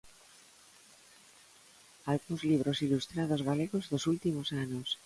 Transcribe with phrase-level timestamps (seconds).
[2.11, 4.87] Algúns libros ilustrados galegos dos últimos anos.